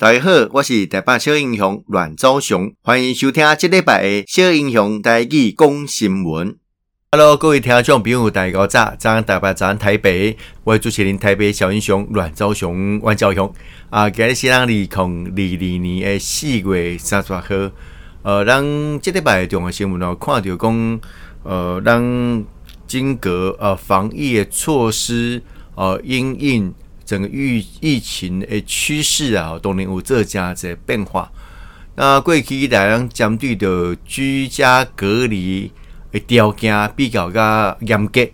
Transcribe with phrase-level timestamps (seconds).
[0.00, 6.56] 大家好，我是台北小英雄阮昭雄，欢迎收听这礼拜的小英雄台语讲新闻。
[7.12, 13.52] Hello，各位听众朋友，大家早，早安台北，早安台北，我是主持人台北小英雄阮昭雄，阮昭雄
[13.90, 17.44] 啊，今日是二零二二年的四月三十号，
[18.22, 18.64] 呃，让
[19.02, 21.00] 这礼拜重要新闻哦，看到讲，
[21.42, 22.42] 呃，让
[22.86, 23.30] 经过
[23.60, 25.42] 呃防疫的措施，
[25.74, 26.74] 呃，因应。
[27.10, 31.28] 整个疫疫情的趋势啊，都能有这样子的变化。
[31.96, 35.68] 那过去大家针对的居家隔离
[36.12, 38.24] 的条件比较加严格，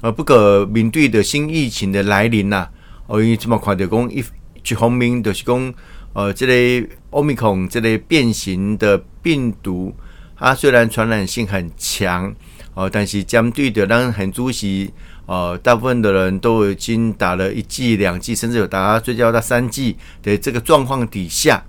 [0.00, 2.66] 啊，不过面对的新疫情的来临呐，
[3.06, 4.24] 我因为这么看到讲一
[4.68, 5.74] 一方面就是讲，
[6.12, 9.94] 呃，这个奥密克戎这类变形的病毒，
[10.36, 12.34] 它虽然传染性很强，
[12.74, 14.92] 哦，但是针对的让很主席。
[15.28, 21.62] 呃，大部分的人都已经打了一剂、两剂，甚至有打追加到三剂的这个状况底下，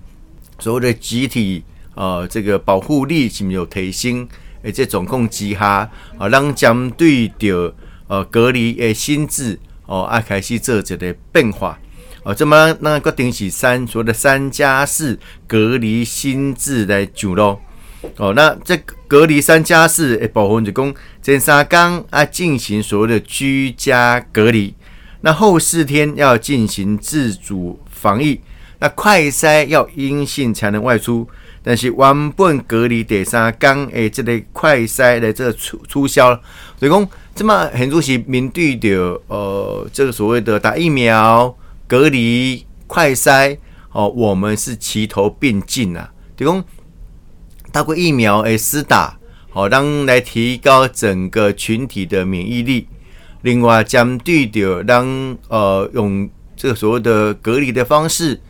[0.58, 1.62] 所谓的集体
[1.94, 4.26] 呃这个保护力是没有提升，
[4.64, 7.74] 而且总共几下啊，让针对的
[8.08, 11.78] 呃隔离的心智哦，爱开始做这个变化
[12.22, 17.60] 哦，这么那个定是三所谓的三加四隔离心智来走咯。
[18.16, 24.74] 哦，那这隔离三加四诶，保护就讲前三天啊进行所谓的居家隔离，
[25.20, 28.40] 那后四天要进行自主防疫，
[28.78, 31.28] 那快筛要阴性才能外出，
[31.62, 36.34] 但是原本隔离第三天诶，这个快筛的这个促促销，
[36.78, 41.54] 所以讲这么很多是面对的呃这个所谓的打疫苗、
[41.86, 43.58] 隔离、快筛
[43.92, 46.64] 哦，我们是齐头并进啊，就讲。
[47.72, 49.18] 透过疫苗诶施打，
[49.50, 52.88] 好让来提高整个群体的免疫力。
[53.42, 58.40] 另外，针对的让呃用这个所谓的隔离的方式，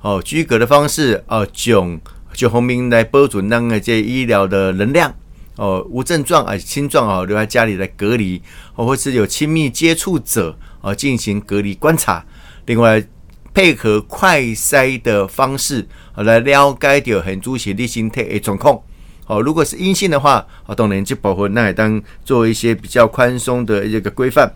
[0.00, 2.00] 哦居隔的方式，哦囧
[2.32, 5.14] 就后面来保存那个这医疗的能量，
[5.56, 8.40] 哦无症状啊轻状啊留在家里来隔离，
[8.74, 12.24] 或是有亲密接触者啊进行隔离观察。
[12.66, 13.04] 另外。
[13.54, 15.86] 配合快筛的方式，
[16.16, 18.80] 来了解掉很主席的心态的状况。
[19.24, 24.52] 好，如果是阴性的话，啊，当然就保护那也当做一些比较宽松的一个规范。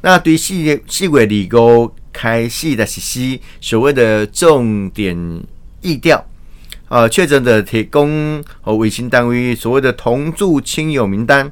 [0.00, 5.16] 那对四月四月二号开始的实施所谓的重点
[5.82, 6.24] 疫调，
[6.88, 11.50] 啊，确诊的提供和卫生单位所谓的同住亲友名单、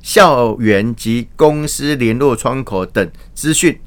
[0.00, 3.78] 校园及公司联络窗口等资讯。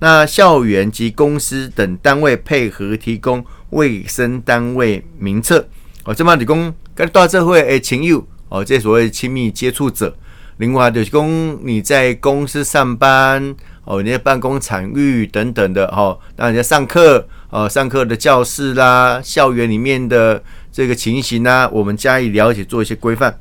[0.00, 5.68] 那校园及公司等单位配合提供卫生单位名册
[6.04, 10.16] 哦，这么提供跟大社会诶亲友哦，这所谓亲密接触者。
[10.56, 23.38] 另外就是供你在公司上班哦，你的办公场域等等的哦，那你在上课哦，上课的教室啦，校园里面的这个情形呢，我们加以了解，做一些规范。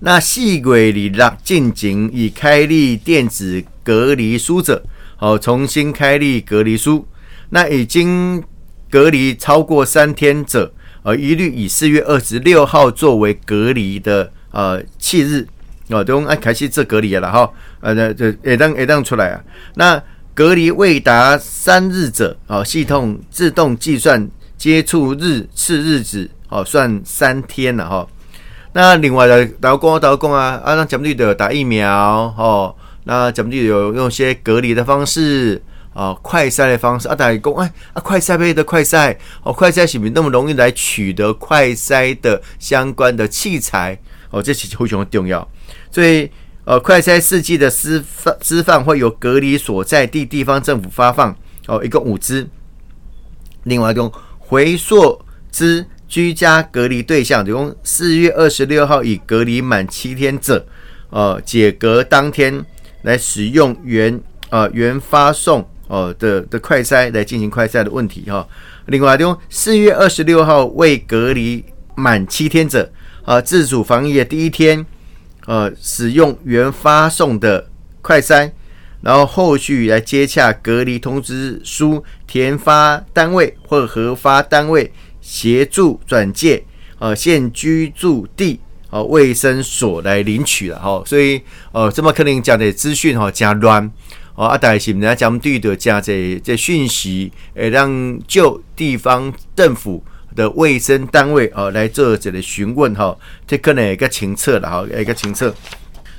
[0.00, 4.82] 那四月二日进行已开立电子隔离书者。
[5.22, 7.06] 哦，重新开立隔离书，
[7.50, 8.42] 那已经
[8.90, 10.74] 隔离超过三天者，
[11.04, 15.46] 呃，一律以四月二十六号作为隔离的呃弃日，
[15.90, 19.40] 哦，都按开始做隔离了哈，呃，这也当也当出来啊。
[19.76, 20.02] 那
[20.34, 24.28] 隔离未达三日者，哦，系统自动计算
[24.58, 28.04] 接触日次日子，哦，算三天了哈。
[28.72, 31.88] 那另外的导工导工啊，啊，那讲对的打疫苗，
[32.36, 32.74] 哦。
[33.04, 35.60] 那咱们就有用些隔离的方式
[35.92, 43.98] 啊，快筛的方式啊，大家讲哎啊，快筛配的快筛哦，快筛是不是那么容易来取得快筛的相关的器材
[44.30, 44.42] 哦？
[44.42, 45.46] 这是非常重要。
[45.90, 46.30] 所以
[46.64, 51.36] 呃，快筛试剂的施放施放会由隔离所在地地方政府发放
[51.66, 52.48] 哦，一共五支。
[53.64, 55.20] 另外一种回溯
[55.50, 60.64] 之居家隔离对象，用四月二十六号已隔离满七天者，
[61.10, 62.64] 呃，解隔当天。
[63.02, 64.20] 来使用原、
[64.50, 68.48] 呃、原发送哦、呃、的的快筛来进行快筛的问题哈、哦。
[68.86, 71.64] 另外，用四月二十六号未隔离
[71.94, 72.90] 满七天者
[73.24, 74.84] 啊、呃，自主防疫的第一天，
[75.46, 77.68] 呃，使用原发送的
[78.00, 78.50] 快筛，
[79.02, 86.64] 然后后续来接洽隔离通知书填发单位或核发单位协助转介
[86.98, 88.60] 呃现居住地。
[88.92, 91.40] 哦，卫生所来领取了哈，所以
[91.72, 93.90] 呃，这么可能讲的资讯哈加乱
[94.34, 100.04] 哦，啊，但是呢，讲对的加这这讯息，诶，让就地方政府
[100.36, 103.16] 的卫生单位哦来做这个询问哈，
[103.46, 105.54] 这可能一个情测了哈，一个情测。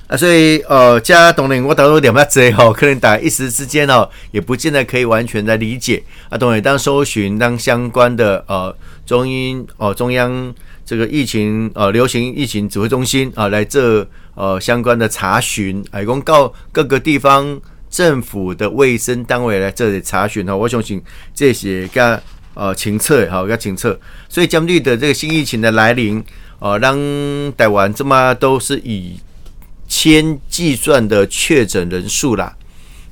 [0.08, 6.38] 啊，所以呃，加当然我当然点不多吼，可能大家一时之间哦，也不见得可以完全的理解啊。
[6.38, 8.76] 当然当搜寻当相关的呃
[9.06, 10.54] 中英哦中央
[10.86, 17.60] 这个疫情呃流行疫情指挥中心啊来这呃相关的查询，哎，公告各个地方
[17.90, 21.02] 政府的卫生单位来这里查询哈，我相信
[21.34, 22.22] 这些个
[22.54, 24.00] 呃清测哈，个清测，
[24.30, 26.24] 所以针对的这个新疫情的来临，
[26.60, 26.98] 呃，让
[27.58, 29.20] 台湾这么都是以。
[29.86, 32.56] 千计算的确诊人数啦，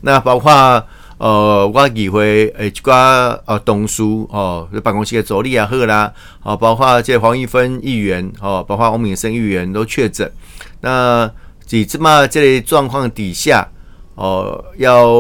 [0.02, 0.84] 那包括
[1.22, 10.32] 呃，我议会诶，一寡呃，同事哦，办公室的助理也好啦，哦，包括这黄一芬议员哦，包括翁敏生议员都确诊。
[10.80, 11.32] 那
[11.64, 13.70] 在这么这类状况底下，
[14.16, 15.12] 哦，要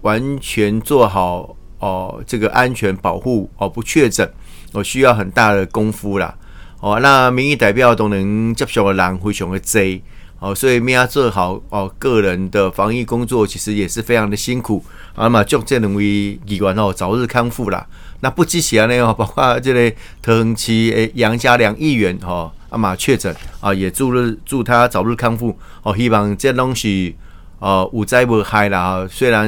[0.00, 4.28] 完全做好哦，这个安全保护哦，不确诊，
[4.72, 6.34] 哦，需要很大的功夫啦。
[6.80, 10.02] 哦，那民意代表都能接受的人非常的多。
[10.40, 14.82] 哦，所以要做好哦，个人的防疫工作其实也是非常的辛苦
[15.14, 17.86] 啊嘛，祝这两位议员哦早日康复啦。
[18.20, 25.94] 那不只是安尼哦，包括这个桃园市诶杨家良议员哈啊嘛确诊啊，也祝日祝他早日康复哦。
[25.94, 27.14] 希望这东西
[27.58, 29.06] 哦无灾无害啦。
[29.10, 29.46] 虽然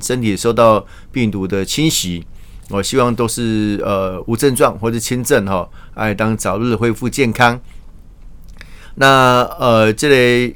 [0.00, 2.24] 身体受到病毒的侵袭，
[2.70, 7.60] 我希望都是呃无症状或者轻症哈，哎当早日恢复健康。
[8.94, 10.54] 那呃，这类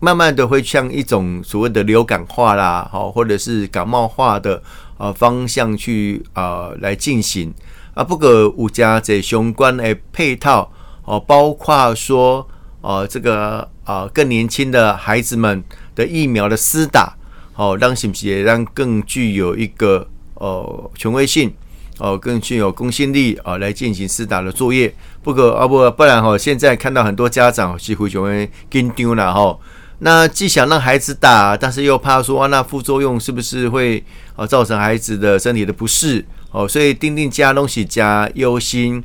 [0.00, 4.62] 慢慢的会向一种所谓的流感化啦，好，或者是感冒化的
[4.96, 7.52] 呃方向去啊、呃、来进行
[7.94, 10.70] 啊，不过有家这相关的配套
[11.04, 12.46] 哦，包括说
[12.80, 15.62] 呃这个啊、呃、更年轻的孩子们
[15.94, 17.16] 的疫苗的施打，
[17.54, 21.52] 哦，让是不是也让更具有一个呃权威性。
[21.98, 24.94] 哦，更具有公信力啊，来进行施打的作业。
[25.22, 29.58] 不过啊不，不然哈，现在看到很多家长几乎就会跟丢了哈。
[30.00, 34.02] 那既想让孩子打，但是又怕说啊，那副作用是不是会
[34.36, 36.24] 啊造成孩子的身体的不适？
[36.50, 39.02] 哦，所以定定加东西加忧心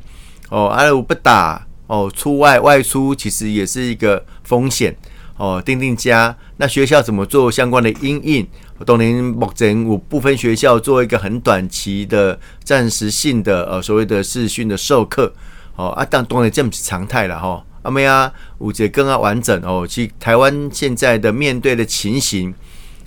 [0.48, 4.96] 哦，啊如果不打哦，出外外出其实也是一个风险
[5.36, 5.62] 哦。
[5.64, 8.46] 定定家，那学校怎么做相关的因应？
[8.84, 15.32] 当年目前有部分学校做一个很短期的、暂时性的呃所谓的视讯的授课，
[15.76, 17.64] 哦啊，但当然这不是常态了哈。
[17.82, 19.86] 阿妹啊，有这更加完整哦。
[19.88, 22.52] 其台湾现在的面对的情形，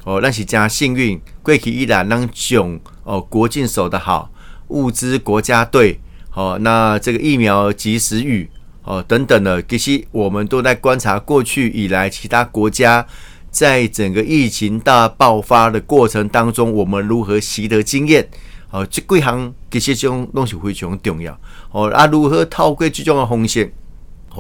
[0.06, 4.32] 哦，那是加幸运，过去依然让囧哦，国境守得好，
[4.70, 6.00] 物资国家队，
[6.34, 8.50] 哦，那这个疫苗及时雨，
[8.88, 13.06] 哦等等的，其实我们都在观察过去以来其他国家。
[13.50, 18.28] 在整个疫情大爆发的过程当中，我们如何习得经验？
[18.70, 21.36] 哦，这几项这种东西非常重要。
[21.72, 23.72] 哦，啊，如何透过这种的风险，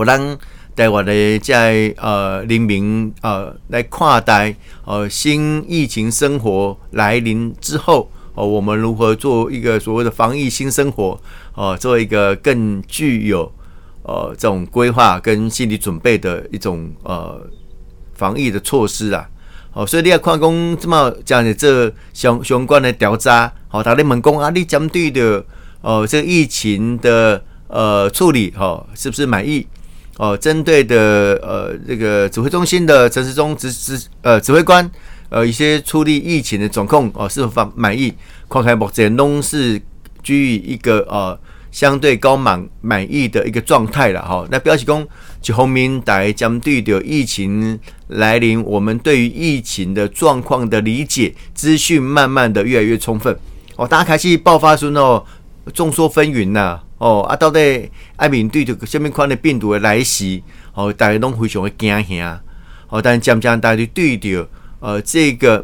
[0.05, 0.37] 让
[0.75, 4.55] 台湾的在呃人民呃来看待
[4.85, 11.19] 呃新疫情生活来临之后，哦，我们如何做一个所谓的防疫新生活？
[11.55, 13.51] 哦，做一个更具有
[14.07, 17.39] 呃这种规划跟心理准备的一种呃。
[18.17, 19.29] 防疫的措施啊，
[19.69, 25.45] 好，所以你要看讲这么讲的这相相关的调查，好，大家问讲啊，你针对的
[25.81, 29.67] 哦，这个疫情的呃处理，哈，是不是满意？
[30.17, 34.89] 哦，针对的呃这个指挥中心的陈时中指指呃指挥官，
[35.29, 38.11] 呃一些处理疫情的状况哦，是否满意？
[38.49, 39.79] 看开目前都是
[40.23, 41.39] 居于一个呃。
[41.77, 44.43] 相对高满满意的一个状态了哈。
[44.49, 45.07] 那表示讲，
[45.43, 53.37] 一方面来针对的疫情来临，我们对于疫情的状况的理解资讯慢慢的越来越充分
[53.75, 53.87] 哦。
[53.87, 55.23] 大家开始爆发出哦，
[55.71, 60.41] 众说纷纭呐哦啊，到底爱面对着个什么款的病毒的来袭
[60.73, 62.41] 哦，大家都非常的惊吓
[62.89, 62.99] 哦。
[62.99, 65.63] 但渐渐大家对的呃这个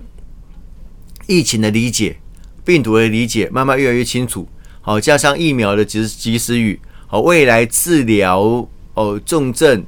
[1.26, 2.18] 疫情的理解、
[2.64, 4.48] 病毒的理解，慢慢越来越清楚。
[4.86, 9.82] 好，加上疫苗的及及时雨，好，未来治疗哦重症、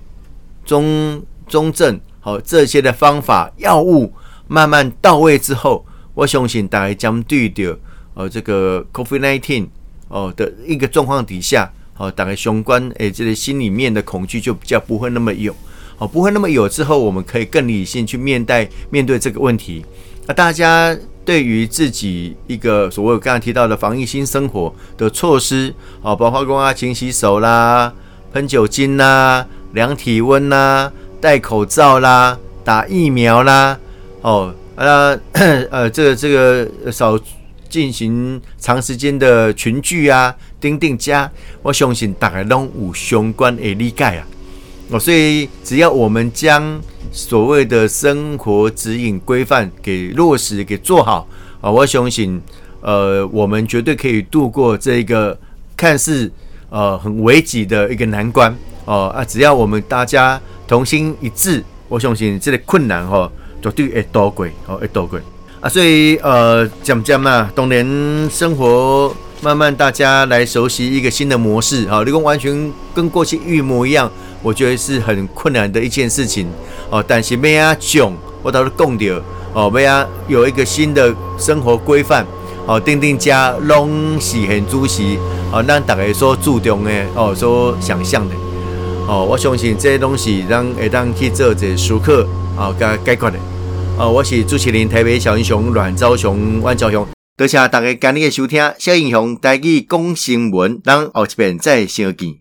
[0.64, 4.14] 中中症，好这些的方法药物
[4.48, 7.78] 慢慢到位之后，我相信大家将对的
[8.14, 9.68] 呃这个 COVID-19
[10.08, 15.54] 哦的一个状况底下，好，大概相关诶这个心里面的恐惧就比较不会那么有，
[15.98, 19.86] 好，不会那么有之后，我们可以更理性去面对面对这个问题，
[20.26, 20.98] 那大家。
[21.26, 27.92] 对于自己一个所谓刚才提到的防疫新生活的措施，哦，包括公啊，勤洗手啦，
[28.32, 33.78] 喷酒精啦，量体温啦，戴口罩啦，打疫苗啦，
[34.22, 35.20] 哦，呃，
[35.72, 37.20] 呃，这个这个少
[37.68, 41.30] 进行长时间的群聚啊，钉钉家，
[41.64, 44.28] 我相信大家都有相关的理解啊。
[44.90, 46.80] 哦，所以只要我们将
[47.12, 51.28] 所谓的生活指引规范给落实、给做好
[51.62, 52.40] 啊，我相信，
[52.82, 55.38] 呃，我们绝对可以度过这一个
[55.76, 56.32] 看似
[56.70, 59.26] 呃很危急的一个难关哦啊！
[59.26, 65.20] 只要我们大家同心一致，我相信这个困难哈，绝对会度过哦，会度过
[65.62, 65.68] 啊！
[65.68, 69.16] 所以呃，讲讲嘛，当然生活
[69.46, 74.12] 慢慢大家来熟悉一个新的模式啊，如果完全跟过去一模一样。
[74.42, 76.48] 我觉得是很困难的一件事情
[76.92, 79.06] 哦，但是咩啊囧，我倒是讲到
[79.54, 82.24] 哦，咩啊有一个新的生活规范
[82.68, 85.18] 哦，定定家拢是很主席
[85.52, 88.36] 哦，让大家所注重的哦，所想象的
[89.08, 93.40] 哦，我相信这些东西让会当去做这时刻哦，加解决的
[93.98, 102.34] 哦，我是主持人台北小英雄阮昭雄、阮昭雄，多谢大家今日的收听，小英雄带去讲新闻，咱后一遍再相见。